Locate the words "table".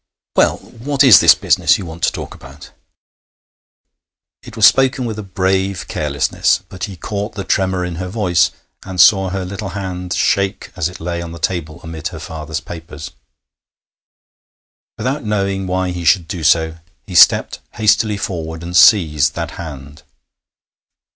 11.37-11.79